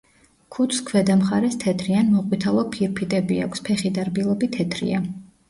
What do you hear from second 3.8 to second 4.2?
და